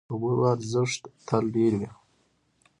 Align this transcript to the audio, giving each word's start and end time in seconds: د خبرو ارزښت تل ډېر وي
د 0.07 0.11
خبرو 0.13 0.43
ارزښت 0.53 1.01
تل 1.27 1.45
ډېر 1.55 1.71
وي 1.79 1.89